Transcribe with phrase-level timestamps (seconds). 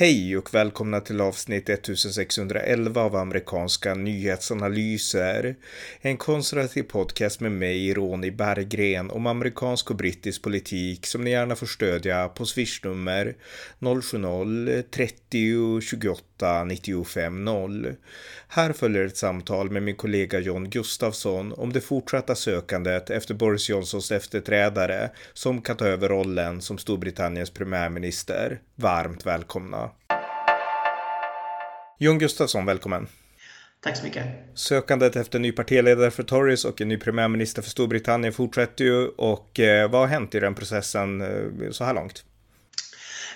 [0.00, 5.56] Hej och välkomna till avsnitt 1611 av amerikanska nyhetsanalyser.
[6.00, 11.56] En konservativ podcast med mig, Ronny Berggren, om amerikansk och brittisk politik som ni gärna
[11.56, 13.36] får stödja på swishnummer
[13.78, 17.94] 070-30 28 95 0.
[18.48, 23.68] Här följer ett samtal med min kollega John Gustafsson om det fortsatta sökandet efter Boris
[23.68, 28.60] Johnsons efterträdare som kan ta över rollen som Storbritanniens premiärminister.
[28.74, 29.87] Varmt välkomna!
[31.98, 33.08] Jon Gustafsson, välkommen.
[33.80, 34.24] Tack så mycket.
[34.54, 39.60] Sökandet efter ny partiledare för Tories och en ny premiärminister för Storbritannien fortsätter ju och
[39.60, 42.24] eh, vad har hänt i den processen eh, så här långt?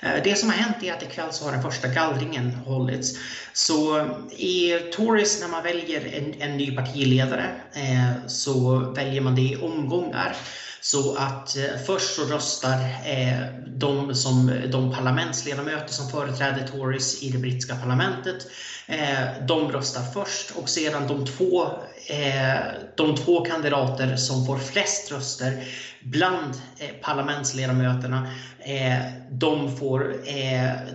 [0.02, 3.18] Eh, det som har hänt är att ikväll så har den första gallringen hållits.
[3.52, 4.06] Så
[4.36, 9.56] i Tories när man väljer en, en ny partiledare eh, så väljer man det i
[9.56, 10.36] omgångar.
[10.84, 17.30] Så att eh, först så röstar eh, de, som, de parlamentsledamöter som företräder Tories i
[17.30, 18.46] det brittiska parlamentet,
[18.86, 21.68] eh, de röstar först och sedan de två,
[22.06, 22.60] Eh,
[22.96, 25.64] de två kandidater som får flest röster
[26.00, 28.28] bland eh, parlamentsledamöterna,
[28.58, 28.98] eh,
[29.30, 30.16] de får,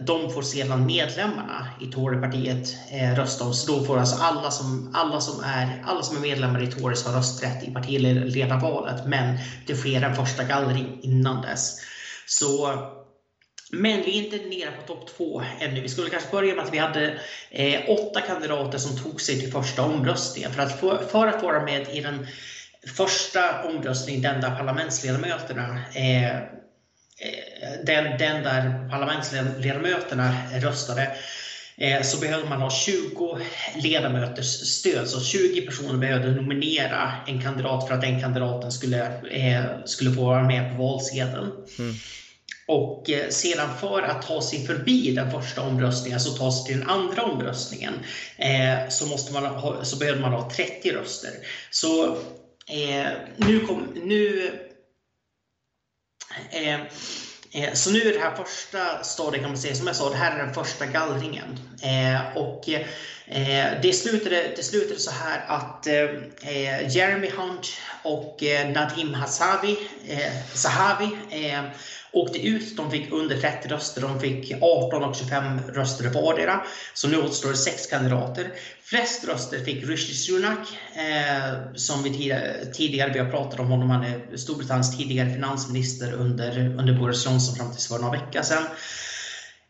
[0.05, 2.75] de får sedan medlemmarna i Torypartiet
[3.15, 3.45] rösta.
[3.45, 3.53] om.
[3.53, 7.05] så då får alltså alla som, alla, som är, alla som är medlemmar i Tories
[7.05, 11.79] har rösträtt i partiledarvalet, men det sker en första gallring innan dess.
[12.25, 12.79] Så
[13.71, 15.81] men vi är inte nere på topp två ännu.
[15.81, 19.51] Vi skulle kanske börja med att vi hade eh, åtta kandidater som tog sig till
[19.51, 20.53] första omröstningen.
[20.53, 22.27] För att, få, för att vara med i den
[22.95, 26.41] första omröstningen, den där parlamentsledamöterna eh, eh
[27.83, 31.17] den, den där parlamentsledamöterna röstade,
[31.79, 33.37] Eh, så behövde man ha 20
[33.75, 35.07] ledamöters stöd.
[35.07, 40.25] Så 20 personer behövde nominera en kandidat för att den kandidaten skulle, eh, skulle få
[40.25, 41.51] vara med på valsedeln.
[41.79, 41.95] Mm.
[42.67, 46.79] Och eh, sedan för att ta sig förbi den första omröstningen, så ta sig till
[46.79, 47.93] den andra omröstningen,
[48.37, 51.31] eh, så, måste man ha, så behöver man ha 30 röster.
[51.71, 52.11] Så
[52.67, 54.51] eh, nu, kom, nu
[57.73, 60.39] så nu är det här första stadiet kan man säga, som jag sa, det här
[60.39, 61.59] är den första gallringen.
[61.81, 65.87] Eh, och eh, det, slutade, det slutade så här att
[66.93, 67.67] Jeremy Hunt
[68.03, 69.77] och Nadim Hassavi,
[70.53, 71.09] Sahavi
[72.11, 72.77] åkte ut.
[72.77, 74.01] De fick under 30 röster.
[74.01, 76.63] De fick 18 och 25 röster vardera.
[76.93, 78.51] Så nu återstår det sex kandidater.
[78.83, 83.89] Flest röster fick Rishi Sunak, eh, som vi tidigare, tidigare vi har pratat om honom.
[83.89, 88.63] Han är Storbritanniens tidigare finansminister under, under Boris Johnson fram till för några veckor sedan.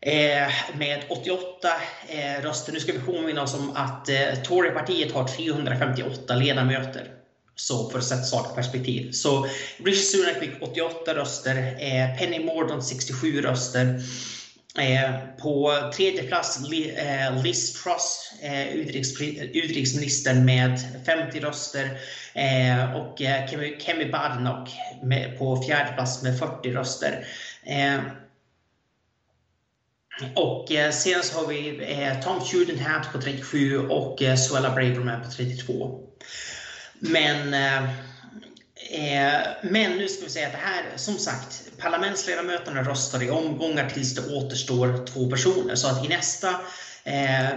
[0.00, 1.68] Eh, med 88
[2.08, 2.72] eh, röster.
[2.72, 7.17] Nu ska vi påminna oss om att eh, Torypartiet har 358 ledamöter.
[7.60, 9.12] Så för att sätta saker i perspektiv.
[9.12, 9.46] Så
[9.84, 14.00] Rishi Sunak fick 88 röster, eh, Penny Mordaunt 67 röster.
[14.78, 15.10] Eh,
[15.42, 16.58] på tredje plats
[16.96, 18.68] eh, Liz Truss, eh,
[19.52, 21.98] utrikesministern med 50 röster.
[22.34, 24.68] Eh, och eh, Kemi, Kemi Badenoch
[25.02, 27.26] med, på fjärde plats med 40 röster.
[27.64, 27.98] Eh,
[30.34, 35.22] och eh, sen så har vi eh, Tom Judenhat på 37 och eh, Suella Braverman
[35.22, 36.00] på 32.
[37.00, 37.82] Men, eh,
[38.90, 43.90] eh, men nu ska vi säga att det här, som sagt, parlamentsledamöterna röstar i omgångar
[43.90, 45.74] tills det återstår två personer.
[45.74, 46.48] Så att i nästa,
[47.04, 47.50] eh,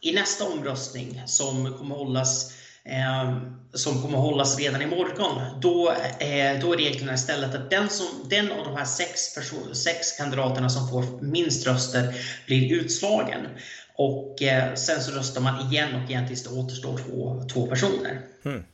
[0.00, 2.52] i nästa omröstning som kommer hållas
[2.84, 3.38] eh,
[3.72, 8.52] som kommer hållas redan imorgon, då, eh, då är reglerna istället att den, som, den
[8.52, 12.14] av de här sex, person, sex kandidaterna som får minst röster
[12.46, 13.46] blir utslagen.
[13.96, 18.20] Och eh, sen så röstar man igen och igen tills det återstår två, två personer.
[18.44, 18.64] Mm.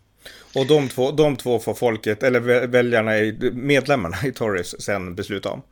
[0.54, 3.12] Och de två, de två får folket, eller väljarna,
[3.52, 5.62] medlemmarna i Tories sen besluta om?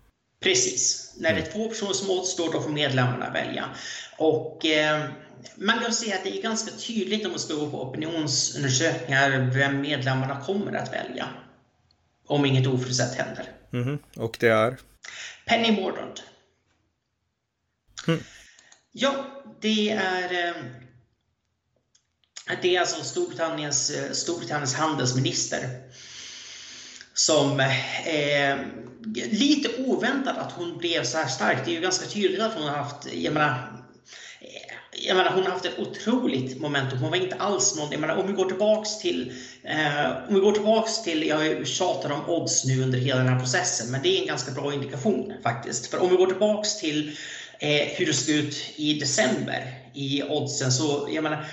[0.41, 1.15] Precis.
[1.17, 3.65] När det är två personer som återstår, då får medlemmarna välja.
[4.19, 5.05] Och eh,
[5.57, 9.81] man kan säga att det är ganska tydligt om man ska gå på opinionsundersökningar vem
[9.81, 11.29] medlemmarna kommer att välja.
[12.27, 13.53] Om inget oförutsett händer.
[13.73, 13.99] Mm.
[14.17, 14.77] Och det är?
[15.47, 16.23] Penny Mordaunt.
[18.07, 18.21] Mm.
[18.93, 19.27] Ja,
[19.61, 20.49] det är...
[20.49, 20.55] Eh,
[22.63, 25.61] det är alltså Storbritanniens, eh, Storbritanniens handelsminister
[27.15, 28.57] som eh,
[29.31, 31.59] lite oväntat att hon blev så här stark.
[31.65, 33.51] Det är ju ganska tydligt att hon har haft, jag menar,
[34.41, 36.99] eh, jag menar, hon har haft ett otroligt momentum.
[36.99, 39.33] Hon var inte alls någon, jag menar, om vi går tillbaks till,
[39.65, 43.41] eh, om vi går tillbaks till, jag tjatar om odds nu under hela den här
[43.41, 45.87] processen, men det är en ganska bra indikation faktiskt.
[45.87, 47.17] För om vi går tillbaks till
[47.59, 51.47] eh, hur det såg ut i december i oddsen, så jag menar,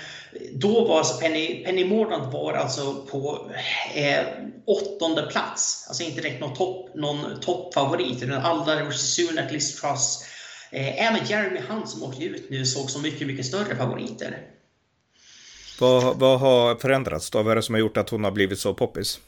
[0.52, 3.50] då var alltså Penny, Penny Mordaunt var alltså på
[3.94, 4.24] eh,
[4.66, 5.84] åttonde plats.
[5.88, 8.22] Alltså inte direkt någon, topp, någon toppfavorit.
[8.42, 10.24] Alla Sunak, Liz Truss,
[10.70, 14.38] Eh, även Jeremy Hunt som åkte ut nu såg som mycket, mycket större favoriter.
[15.80, 17.42] Vad, vad har förändrats då?
[17.42, 19.20] Vad är det som har gjort att hon har blivit så poppis?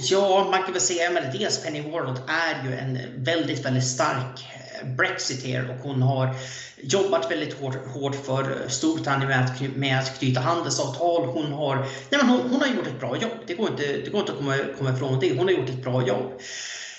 [0.00, 4.44] Ja, man kan väl säga att dels Penny Wardle är ju en väldigt, väldigt stark
[4.80, 6.34] eh, brexiteer och hon har
[6.82, 11.26] jobbat väldigt hårt, hårt för eh, Storbritannien med att, med att knyta handelsavtal.
[11.26, 14.10] Hon har, nej men hon, hon, har gjort ett bra jobb, det går inte, det
[14.10, 15.36] går inte att komma, komma ifrån det.
[15.36, 16.40] Hon har gjort ett bra jobb.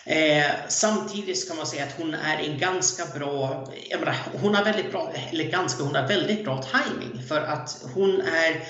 [0.06, 4.64] Eh, samtidigt kan man säga att hon är en ganska bra, jag menar, hon har
[4.64, 8.64] väldigt bra, eller ganska, hon har väldigt bra timing för att hon är,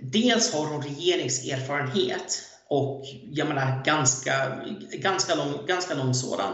[0.00, 4.32] dels har hon regeringserfarenhet och jag menar ganska,
[4.92, 6.52] ganska, lång, ganska lång sådan.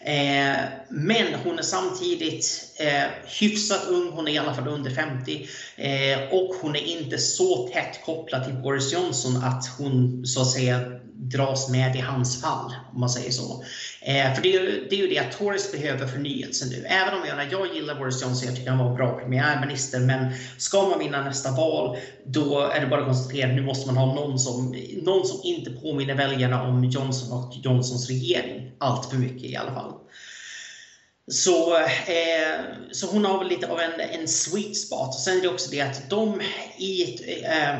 [0.00, 0.56] Eh,
[0.88, 3.10] men hon är samtidigt eh,
[3.40, 5.46] hyfsat ung, hon är i alla fall under 50
[5.76, 10.50] eh, och hon är inte så tätt kopplad till Boris Johnson att hon så att
[10.50, 10.80] säga
[11.14, 13.64] dras med i hans fall, om man säger så.
[14.02, 16.84] Eh, för det är, ju, det är ju det att Tories behöver förnyelse nu.
[16.86, 20.88] Även om jag, jag gillar Boris Johnson, jag tycker han var bra premiärminister, men ska
[20.88, 24.14] man vinna nästa val, då är det bara att konstatera att nu måste man ha
[24.14, 29.50] någon som, någon som inte påminner väljarna om Johnson och Johnsons regering allt för mycket
[29.50, 29.92] i alla fall.
[31.26, 32.60] Så, eh,
[32.92, 35.14] så hon har väl lite av en, en sweet spot.
[35.14, 36.40] Sen är det också det att de
[36.78, 37.02] i
[37.44, 37.78] eh,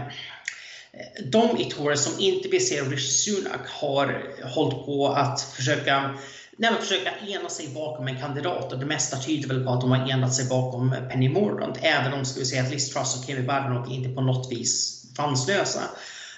[1.24, 6.18] de i Tories som inte vill se Rishi Sunak har hållit på att försöka
[6.56, 9.90] nej, försöka ena sig bakom en kandidat och det mesta tyder väl på att de
[9.90, 11.78] har enat sig bakom Penny Mordaunt.
[11.82, 15.04] Även om ska vi säga att Liz Truss och Kevin Badenoch inte på något vis
[15.16, 15.80] fanslösa.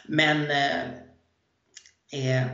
[0.05, 0.81] Men eh,
[2.13, 2.47] eh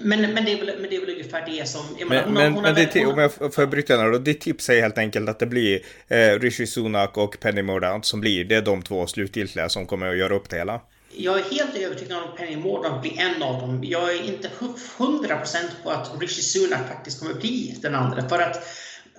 [0.00, 1.82] men, men, det är väl, men det är väl ungefär det som...
[1.98, 4.40] men, menar, hon, men, hon men det, väl, om jag får bryta henne då, ditt
[4.40, 8.44] tips är helt enkelt att det blir eh, Rishi Sunak och Penny Mordaunt som blir,
[8.44, 10.80] det är de två slutgiltiga som kommer att göra upp det hela.
[11.16, 13.84] Jag är helt övertygad om att Penny Mordaunt blir en av dem.
[13.84, 14.50] Jag är inte
[14.98, 18.28] 100% på att Rishi Sunak faktiskt kommer bli den andra.
[18.28, 18.64] För att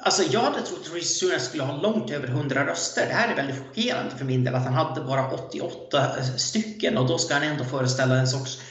[0.01, 3.05] Alltså jag hade trott att Rishi Sunak skulle ha långt över 100 röster.
[3.07, 7.07] Det här är väldigt chockerande för min del att han hade bara 88 stycken och
[7.07, 8.61] då ska han ändå föreställa en sorts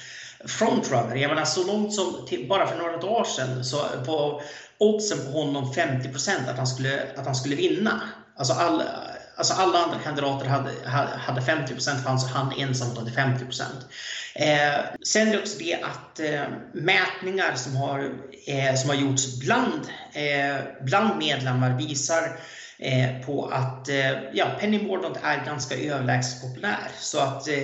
[0.46, 1.16] frontrunner.
[1.16, 3.76] Jag menar så långt som till, bara för några dagar sedan så
[4.06, 4.42] var
[4.78, 6.08] oddsen på honom 50
[6.48, 8.00] att han skulle, att han skulle vinna.
[8.36, 8.82] Alltså, all,
[9.36, 10.70] alltså alla andra kandidater hade,
[11.16, 11.74] hade 50
[12.04, 13.44] fanns och han ensam hade 50
[14.34, 14.48] eh,
[15.06, 16.42] Sen är det också det att eh,
[16.72, 18.10] mätningar som har,
[18.46, 19.80] eh, som har gjorts bland,
[20.12, 22.34] eh, bland medlemmar visar Eh,
[22.80, 26.90] Eh, på att eh, ja, Penny Mordaunt är ganska överlägset populär.
[26.98, 27.54] Så att eh,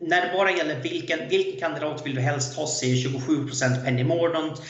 [0.00, 4.04] när det bara gäller vilken, vilken kandidat vill du helst ha så är 27% Penny
[4.04, 4.62] Mordaunt.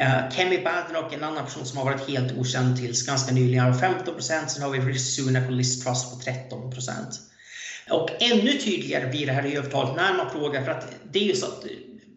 [0.00, 3.72] Uh, Kemi Badenoch, en annan person som har varit helt okänd tills ganska nyligen, har
[3.72, 4.46] 15%.
[4.46, 6.90] Sen har vi Rishi Sunak och Liz Truss på 13%.
[7.90, 11.24] Och ännu tydligare blir det här i övertalet när man frågar, för att det är
[11.24, 11.64] ju så att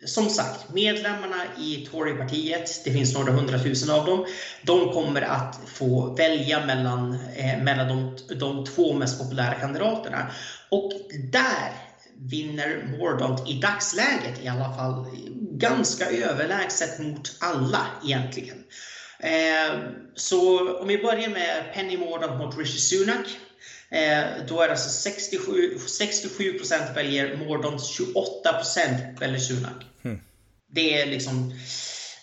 [0.07, 4.25] som sagt, medlemmarna i Torypartiet, det finns några hundratusen av dem,
[4.61, 10.31] de kommer att få välja mellan, eh, mellan de, de två mest populära kandidaterna.
[10.69, 10.91] Och
[11.31, 11.71] där
[12.19, 15.05] vinner Mordaunt i dagsläget i alla fall
[15.51, 18.63] ganska överlägset mot alla egentligen.
[19.19, 19.79] Eh,
[20.15, 23.27] så om vi börjar med Penny Mordaunt mot Rishi Sunak.
[23.91, 26.59] Eh, då är det alltså 67, 67
[26.95, 28.61] väljer Mordaunt, 28
[29.19, 29.85] väljer Sunak.
[30.03, 30.19] Mm.
[30.69, 31.53] Det är liksom,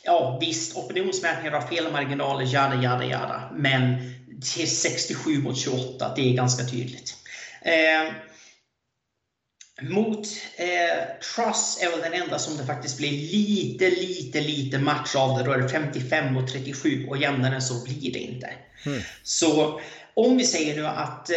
[0.05, 3.51] ja visst, opinionsmätningar har fel marginaler, jada, jada, jada.
[3.55, 4.15] Men
[4.55, 7.17] till 67 mot 28, det är ganska tydligt.
[7.63, 8.13] Eh,
[9.83, 11.05] mot eh,
[11.35, 15.39] Truss är väl den enda som det faktiskt blir lite, lite, lite match av.
[15.39, 15.45] Det.
[15.45, 18.51] Då är det 55 mot 37 och jämnare än så blir det inte.
[18.87, 19.03] Mm.
[19.23, 19.81] Så
[20.17, 21.37] om vi säger nu att, eh,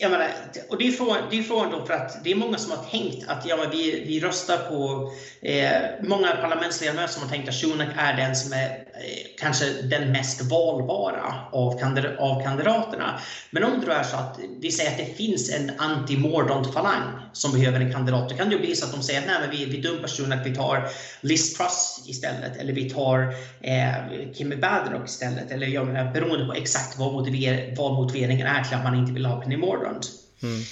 [0.00, 0.28] jag menar,
[0.68, 2.84] och det är frågan, det är frågan då för att det är många som har
[2.90, 5.10] tänkt att ja, vi, vi röstar på,
[5.42, 5.68] eh,
[6.02, 10.42] många parlamentsledamöter som har tänkt att Shunak är den som är eh, kanske den mest
[10.42, 11.84] valbara av,
[12.18, 13.20] av kandidaterna.
[13.50, 17.02] Men om det då är så att vi säger att det finns en anti-Mordaunt-falang
[17.32, 19.50] som behöver en kandidat, då kan det bli så att de säger att nej, men
[19.50, 20.88] vi, vi dumpar Shunak, vi tar
[21.20, 26.52] Liz Truss istället, eller vi tar eh, Kimmy Badenoch istället, eller jag menar, beroende på
[26.52, 30.08] exakt vad, motiver, vad motiveringen är till att man inte vill ha Penny Mordaunt.
[30.42, 30.62] Mm.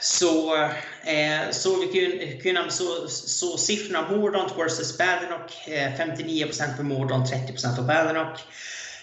[0.00, 0.56] Så,
[1.04, 7.76] eh, så, vi kunde, så, så siffrorna Mordaunt versus Badenoch, eh, 59% för Mordaunt, 30%
[7.76, 8.40] för Badenoch.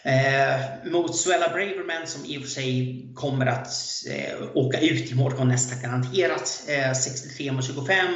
[0.04, 3.68] Eh, mot Suella Braverman som i och för sig kommer att
[4.10, 6.64] eh, åka ut i morgon nästa garanterat.
[6.68, 8.08] Eh, 63 mot 25.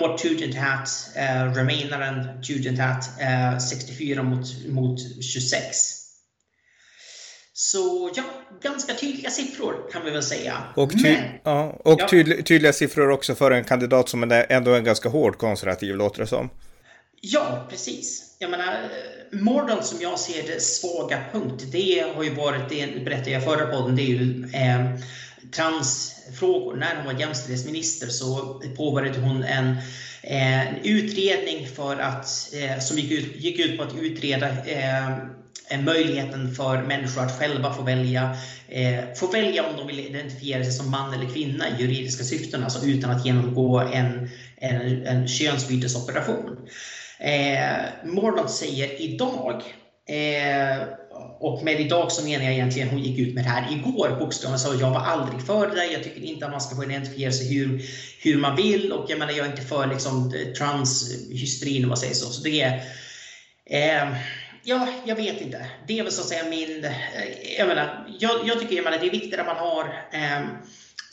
[0.00, 6.01] Mot Tugendhat, eh, remainaren Tugendhat, eh, 64 mot, mot 26.
[7.64, 8.22] Så ja,
[8.62, 10.62] ganska tydliga siffror kan vi väl säga.
[10.76, 12.08] Och, ty Men, ja, och ja.
[12.08, 16.20] Tydliga, tydliga siffror också för en kandidat som är ändå är ganska hård konservativ låter
[16.20, 16.50] det som.
[17.20, 18.36] Ja, precis.
[18.38, 18.74] Jag menar,
[19.32, 23.66] Mordant som jag ser det svaga punkt, det har ju varit, det berättade jag förra
[23.66, 24.98] podden, det är ju eh,
[25.50, 26.76] transfrågor.
[26.76, 29.76] När hon var jämställdhetsminister så påbörjade hon en,
[30.22, 35.16] en utredning för att, eh, som gick ut, gick ut på att utreda eh,
[35.72, 38.36] Eh, möjligheten för människor att själva få välja,
[38.68, 42.64] eh, få välja om de vill identifiera sig som man eller kvinna i juridiska syften,
[42.64, 46.58] alltså utan att genomgå en, en, en könsbytesoperation.
[47.18, 49.62] Eh, Mordaunt säger idag
[50.08, 50.82] eh,
[51.40, 54.58] och med idag så menar jag egentligen, hon gick ut med det här igår bokstavligen
[54.58, 55.92] sa jag var aldrig för det där.
[55.92, 57.82] Jag tycker inte att man ska få identifiera sig hur,
[58.22, 62.14] hur man vill och jag menar jag är inte för liksom transhysterin om man säger
[62.14, 62.26] så.
[62.26, 62.82] så det är,
[63.70, 64.08] eh,
[64.62, 65.66] ja, jag vet inte.
[65.86, 68.98] Det är väl så att säga min, eh, jag menar, jag, jag tycker jag menar,
[68.98, 70.40] det är viktigt att man har eh,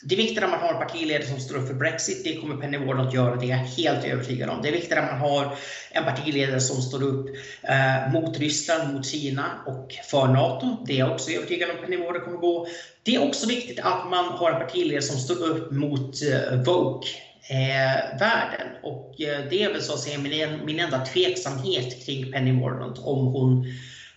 [0.02, 2.24] det är viktigt att man har partiledare som står upp för Brexit.
[2.24, 4.62] Det kommer Penny Ward att göra, det är jag helt övertygad om.
[4.62, 5.56] Det är viktigt att man har
[5.90, 7.28] en partiledare som står upp
[7.62, 10.84] eh, mot Ryssland, mot Kina och för NATO.
[10.86, 12.66] Det är jag också övertygad om Penny Ward kommer gå.
[13.02, 17.08] Det är också viktigt att man har en partiledare som står upp mot eh, Vogue
[17.48, 18.66] eh, världen.
[18.82, 22.98] Och eh, det är väl så att säga min, min enda tveksamhet kring Penny Mordaunt
[22.98, 23.66] om hon,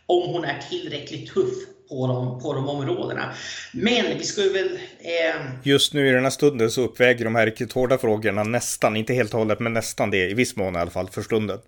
[0.06, 1.54] om hon är tillräckligt tuff
[1.90, 3.34] på de, på de områdena.
[3.72, 4.80] Men vi skulle väl...
[5.00, 5.42] Eh...
[5.64, 9.14] Just nu i den här stunden så uppväger de här riktigt hårda frågorna nästan, inte
[9.14, 11.60] helt och hållet, men nästan det i viss mån i alla fall för stunden.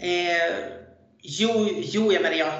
[0.00, 0.54] Eh,
[1.22, 2.52] jo, jo, jag menar, jag,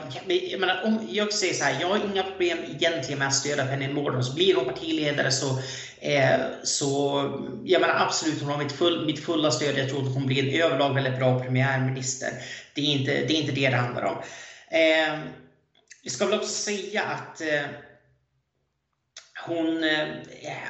[0.50, 3.66] jag, menar, om, jag säger så här, jag har inga problem egentligen med att stödja
[3.66, 4.24] Penny Mordaunt.
[4.24, 5.58] Så blir hon partiledare så,
[6.00, 7.22] eh, så
[7.64, 9.78] jag menar absolut, hon har mitt, full, mitt fulla stöd.
[9.78, 12.30] Jag tror att hon blir en överlag väldigt bra premiärminister.
[12.74, 14.16] Det är inte det, är inte det det handlar om.
[14.70, 15.18] Eh,
[16.04, 17.62] vi ska väl också säga att eh,
[19.46, 20.08] hon, eh,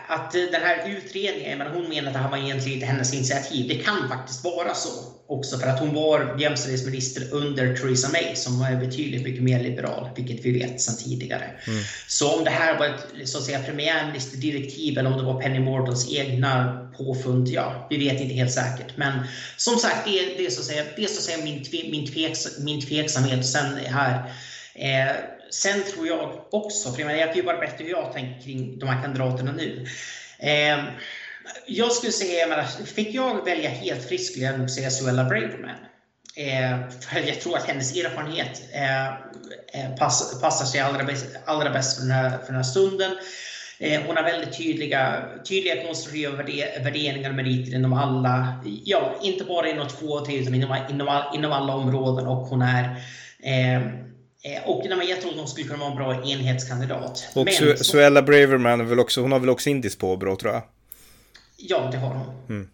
[0.09, 3.69] att den här utredningen, men hon menar att det här var egentligen inte hennes initiativ.
[3.69, 8.59] Det kan faktiskt vara så också för att hon var jämställdhetsminister under Theresa May som
[8.59, 11.45] var betydligt mycket mer liberal, vilket vi vet sedan tidigare.
[11.67, 11.81] Mm.
[12.07, 15.61] Så om det här var ett så att säga, premiärministerdirektiv eller om det var Penny
[15.61, 18.97] Mortons egna påfund, ja, vi vet inte helt säkert.
[18.97, 19.13] Men
[19.57, 21.65] som sagt, det är, det är så att säga, det är så att säga min,
[21.65, 23.47] tve, min, tveks, min tveksamhet.
[23.47, 24.33] Sen här
[24.79, 25.15] Eh,
[25.51, 28.43] sen tror jag också, för jag, menar, jag kan ju bara berätta hur jag tänker
[28.43, 29.87] kring de här kandidaterna nu.
[30.39, 30.79] Eh,
[31.67, 35.25] jag skulle säga, jag menar, fick jag välja helt frisk skulle jag nog säga Suella
[35.25, 35.77] Braverman.
[36.37, 41.71] Eh, för jag tror att hennes erfarenhet eh, eh pass, passar sig allra bäst, allra
[41.71, 43.13] bäst för, den här, för den här stunden.
[43.79, 46.37] Eh, hon har väldigt tydliga, tydliga konstruktiva
[46.83, 51.23] värderingar och meriter inom alla, ja, inte bara inom två och tre, utan inom, inom,
[51.35, 52.27] inom alla områden.
[52.27, 52.85] Och hon är
[53.43, 53.83] eh,
[54.45, 57.29] Eh, och jag tror att hon skulle kunna vara en bra enhetskandidat.
[57.35, 60.63] Och Men, Suella Braverman, väl också, hon har väl också indiskt påbrå tror jag?
[61.61, 62.47] Ja, det har hon.
[62.49, 62.69] Mm.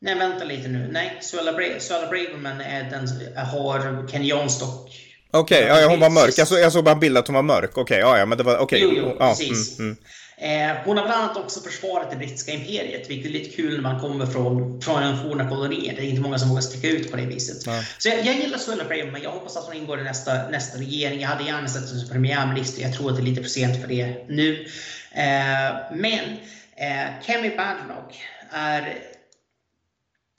[0.00, 0.88] Nej, vänta lite nu.
[0.92, 5.08] Nej, Suella, Bra Suella Braverman är den, har kenyanstock.
[5.30, 6.34] Okej, okay, ja, hon var mörk.
[6.36, 7.70] Jag, så, jag såg bara en bild att hon var mörk.
[7.70, 8.86] Okej, okay, ja, ja, men det var okej.
[8.86, 8.98] Okay.
[8.98, 9.78] Jo, jo, ja, precis.
[9.78, 9.98] Mm, mm.
[10.40, 13.82] Eh, hon har bland annat också försvarat det brittiska imperiet, vilket är lite kul när
[13.82, 15.92] man kommer från, från en forna koloni.
[15.96, 17.66] Det är inte många som vågar sticka ut på det viset.
[17.66, 17.82] Ja.
[17.98, 19.22] Så jag, jag gillar Suella Braverman.
[19.22, 21.20] Jag hoppas att hon ingår i nästa, nästa regering.
[21.20, 22.82] Jag hade gärna sett henne som premiärminister.
[22.82, 24.66] Jag tror att det är lite för sent för det nu.
[25.12, 26.36] Eh, men
[26.76, 28.14] eh, Kemi Badenoch
[28.50, 28.98] är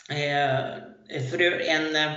[0.10, 2.12] eh, för en eh,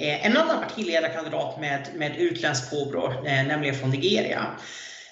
[0.00, 4.46] en annan partiledarkandidat med, med utländskt påbrå, eh, nämligen från Nigeria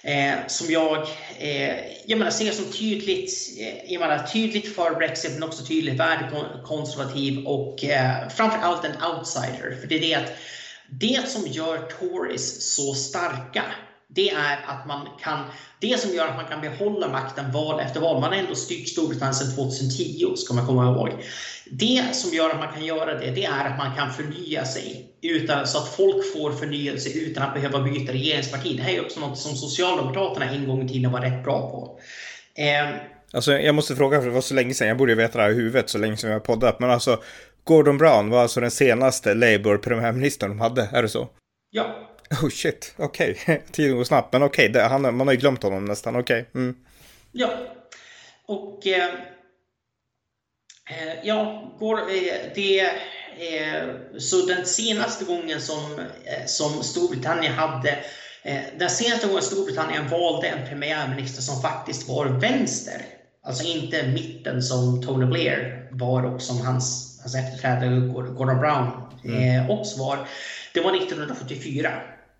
[0.06, 1.08] eh, som jag,
[1.38, 1.74] eh,
[2.06, 7.46] jag menar, ser som tydligt, eh, jag menar, tydligt för Brexit men också tydligt värdekonservativ
[7.46, 9.76] och eh, framförallt en outsider.
[9.80, 10.32] För det är det att
[10.90, 13.62] det som gör Tories så starka
[14.08, 15.38] det är att man kan,
[15.80, 18.20] det som gör att man kan behålla makten val efter val.
[18.20, 21.10] Man har ändå styrt Storbritannien sedan 2010, ska man komma ihåg.
[21.70, 25.06] Det som gör att man kan göra det, det är att man kan förnya sig
[25.22, 28.76] utan, så att folk får förnyelse utan att behöva byta regeringsparti.
[28.76, 32.00] Det här är också något som Socialdemokraterna en gång i tiden var rätt bra på.
[32.62, 32.96] Eh,
[33.32, 35.50] alltså, jag måste fråga, för det var så länge sedan, jag borde veta det här
[35.50, 37.20] i huvudet så länge som jag har poddat, men alltså
[37.64, 41.28] Gordon Brown var alltså den senaste Labour-premiärministern de hade, är det så?
[41.70, 42.15] Ja.
[42.42, 43.30] Oh shit, okej.
[43.42, 43.58] Okay.
[43.72, 44.98] Tiden går snabbt, men okej, okay.
[44.98, 46.40] man har ju glömt honom nästan, okej.
[46.40, 46.62] Okay.
[46.62, 46.76] Mm.
[47.32, 47.50] Ja,
[48.46, 49.04] och eh,
[50.90, 56.06] eh ja, går, eh, det, eh, så den senaste gången som,
[56.46, 57.98] som Storbritannien hade
[58.78, 63.02] den senaste gången Storbritannien valde en premiärminister som faktiskt var vänster,
[63.42, 68.00] alltså inte mitten som Tony Blair var och som hans, hans efterträdare
[68.34, 68.90] Gordon Brown
[69.24, 69.70] mm.
[69.70, 70.28] också var,
[70.74, 71.90] det var 1974.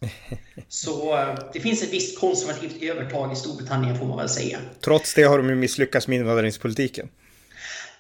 [0.68, 4.58] Så eh, det finns ett visst konservativt övertag i Storbritannien får man väl säga.
[4.80, 7.08] Trots det har de ju misslyckats med invandringspolitiken.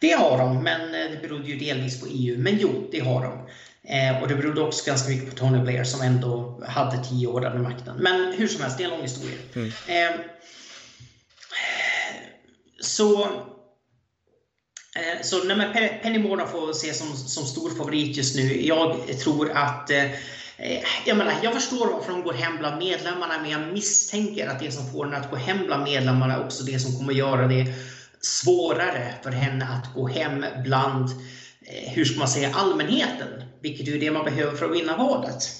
[0.00, 2.38] Det har de, men det berodde ju delvis på EU.
[2.38, 3.48] Men jo, det har de.
[3.88, 7.40] Eh, och det berodde också ganska mycket på Tony Blair som ändå hade tio år
[7.40, 7.96] där med makten.
[7.96, 9.36] Men hur som helst, det är en lång historia.
[9.54, 9.68] Mm.
[9.68, 10.20] Eh,
[12.80, 13.22] så
[14.96, 18.66] eh, så nej, Penny Mordaunt får ses som, som stor favorit just nu.
[18.66, 20.04] Jag tror att eh,
[20.58, 24.60] Eh, jag, menar, jag förstår varför de går hem bland medlemmarna, men jag misstänker att
[24.60, 27.46] det som får henne att gå hem bland medlemmarna är också det som kommer göra
[27.46, 27.74] det
[28.20, 31.10] svårare för henne att gå hem bland,
[31.60, 33.42] eh, hur ska man säga, allmänheten.
[33.62, 35.50] Vilket är det man behöver för att vinna valet.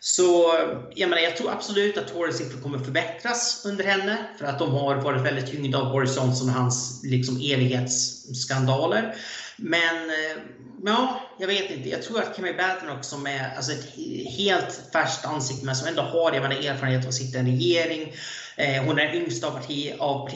[0.00, 0.54] Så
[0.94, 4.18] jag, menar, jag tror absolut att Tories siffror kommer förbättras under henne.
[4.38, 9.14] För att de har varit väldigt tyngda av Boris Johnson och hans liksom, evighetsskandaler.
[9.56, 10.42] Men eh,
[10.84, 11.88] ja, jag vet inte.
[11.88, 13.94] Jag tror att Cammy Batten också som är alltså, ett
[14.38, 18.12] helt färskt ansikte men som ändå har erfarenhet av att sitta i en regering
[18.58, 20.28] Eh, hon är yngst av, parti, av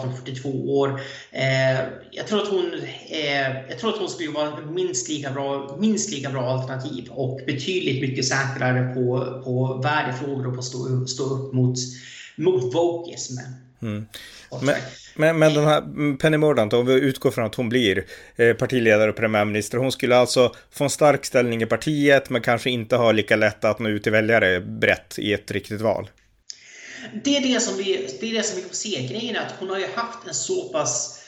[0.00, 0.48] från 42
[0.78, 1.00] år.
[1.30, 1.78] Eh,
[2.10, 2.72] jag, tror att hon,
[3.08, 7.40] eh, jag tror att hon skulle vara minst lika bra, minst lika bra alternativ och
[7.46, 11.78] betydligt mycket säkrare på, på värdefrågor och på att stå, stå upp mot,
[12.36, 13.38] mot vokism.
[13.82, 14.06] Mm.
[14.62, 14.74] Men,
[15.14, 18.04] men, men, den här Penny Mordaunt, om vi utgår från att hon blir
[18.54, 22.96] partiledare och premiärminister, hon skulle alltså få en stark ställning i partiet men kanske inte
[22.96, 26.08] ha lika lätt att nå ut till väljare brett i ett riktigt val?
[27.24, 29.06] det är det som vi, det är det som vi får se.
[29.06, 31.22] Grejen är att hon har ju haft en så pass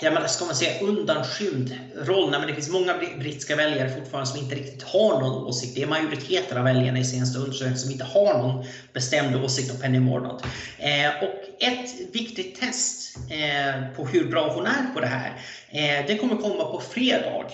[0.00, 2.30] ja, men ska man säga undanskymd roll.
[2.30, 5.74] Nej, men det finns många brittiska väljare fortfarande som inte riktigt har någon åsikt.
[5.74, 9.80] Det är majoriteten av väljarna i senaste undersökningen som inte har någon bestämd åsikt om
[9.80, 10.44] Penny Mordaunt.
[10.78, 16.06] Eh, och ett viktigt test eh, på hur bra hon är på det här, eh,
[16.06, 17.50] det kommer komma på fredag.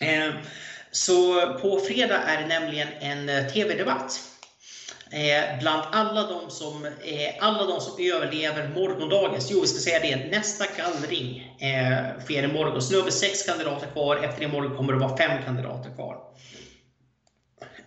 [0.00, 0.34] Eh,
[0.90, 4.29] så på fredag är det nämligen en eh, TV-debatt
[5.12, 10.00] Eh, bland alla de, som, eh, alla de som överlever morgondagens, jo vi ska säga
[10.00, 12.82] det, nästa gallring eh, sker imorgon.
[12.82, 16.16] Så nu har vi sex kandidater kvar, efter imorgon kommer det vara fem kandidater kvar.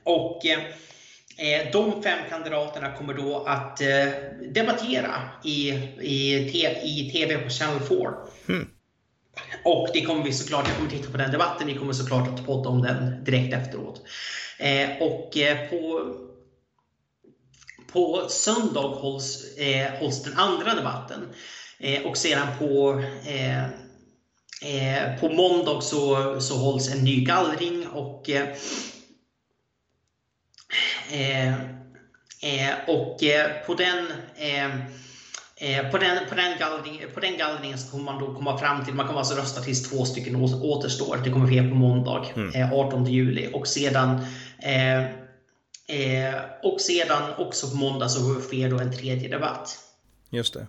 [0.03, 3.77] Och eh, de fem kandidaterna kommer då att
[4.53, 5.69] debattera i,
[6.01, 6.35] i,
[6.83, 7.97] i TV på Channel 4.
[8.49, 8.67] Mm.
[9.65, 12.45] Och det kommer vi såklart, jag kommer titta på den debatten, vi kommer såklart att
[12.45, 14.01] podda om den direkt efteråt.
[14.99, 15.37] Och
[15.69, 16.13] på
[17.93, 21.29] på söndag hålls, eh, hålls den andra debatten.
[21.79, 28.29] Eh, och sedan på, eh, eh på måndag så, så hålls en ny gallring och
[28.29, 28.47] eh,
[31.11, 33.19] eh, och
[33.65, 34.07] på den
[35.91, 38.93] på den, på, den gallring, på den gallringen så kommer man då komma fram till,
[38.93, 41.19] man kommer alltså rösta tills två stycken återstår.
[41.23, 42.73] Det kommer ske på måndag, mm.
[42.73, 43.49] 18 juli.
[43.53, 44.21] Och sedan
[44.63, 45.22] Eh,
[46.63, 49.77] och sedan också på måndag så sker då en tredje debatt.
[50.29, 50.67] Just det.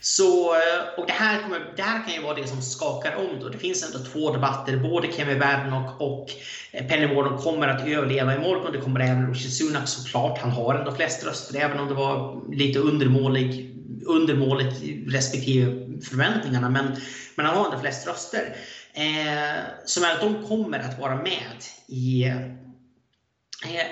[0.00, 3.40] Så, eh, och det här, kommer, det här kan ju vara det som skakar om
[3.40, 3.48] då.
[3.48, 4.76] Det finns ändå två debatter.
[4.76, 6.30] Både Kevin Badenoch och
[6.72, 8.72] eh, Penny Mordaunt kommer att överleva imorgon.
[8.72, 10.38] Det kommer även Rishi Sunak såklart.
[10.38, 13.74] Han har ändå flest röster, även om det var lite undermålig,
[14.06, 14.82] undermåligt
[15.14, 16.70] respektive förväntningarna.
[16.70, 16.96] Men,
[17.34, 18.56] men han har ändå flest röster.
[18.94, 22.24] Eh, som är att de kommer att vara med i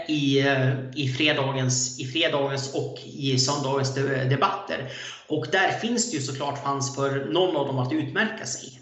[0.09, 3.95] i, eh, i, fredagens, i fredagens och i söndagens
[4.31, 4.91] debatter.
[5.29, 8.81] Och där finns det ju såklart chans för någon av dem att utmärka sig.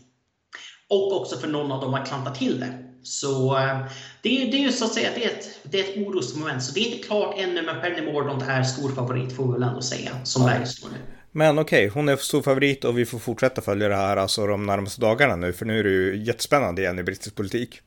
[0.88, 2.92] Och också för någon av dem att klanta till det.
[3.02, 3.78] Så eh,
[4.22, 6.62] det, är, det är ju så att säga det är ett, det är ett orosmoment.
[6.62, 9.62] Så det är inte klart ännu, men Penny Mordaunt är stor favorit får vi väl
[9.62, 10.96] ändå säga, som läget står nu.
[11.32, 14.46] Men okej, okay, hon är stor favorit och vi får fortsätta följa det här alltså
[14.46, 17.80] de närmaste dagarna nu, för nu är det ju jättespännande igen i brittisk politik.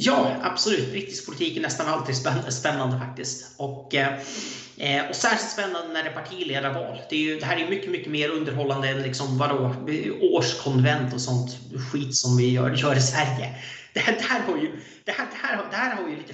[0.00, 0.90] Ja, absolut.
[0.90, 2.16] Brittisk politik är nästan alltid
[2.48, 3.54] spännande faktiskt.
[3.56, 7.00] Och, eh, och särskilt spännande när det är partiledarval.
[7.10, 9.74] Det, är ju, det här är mycket, mycket mer underhållande än liksom, vadå,
[10.20, 11.56] årskonvent och sånt
[11.92, 13.54] skit som vi gör, gör i Sverige.
[13.94, 14.70] Det här, det här har ju,
[15.04, 16.32] det här, det här, det här har ju, lite,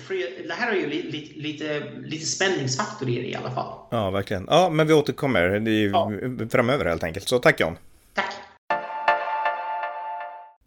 [0.49, 3.79] det här har ju lite, lite, lite spänningsfaktor i det i alla fall.
[3.91, 4.47] Ja, verkligen.
[4.51, 6.13] Ja, men vi återkommer ja.
[6.51, 7.29] framöver helt enkelt.
[7.29, 7.77] Så tack John.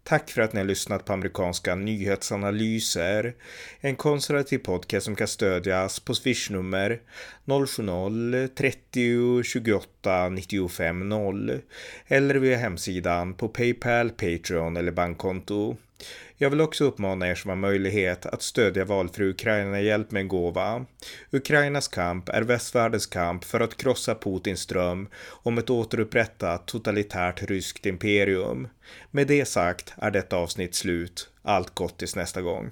[0.08, 0.30] Tack.
[0.30, 3.34] För att ni har lyssnat på amerikanska nyhetsanalyser.
[3.80, 7.00] En konservativ podcast som kan stödjas på swishnummer
[7.44, 11.60] 070-30 28 95 0
[12.06, 15.76] eller via hemsidan på Paypal, Patreon eller bankkonto.
[16.36, 20.84] Jag vill också uppmana er som har möjlighet att stödja valfri Ukraina-hjälp med en gåva.
[21.30, 27.86] Ukrainas kamp är västvärldens kamp för att krossa Putins dröm om ett återupprättat totalitärt ryskt
[27.86, 28.68] imperium.
[29.10, 31.28] Med det sagt är detta avsnitt slut.
[31.42, 32.70] Allt gott tills nästa gång.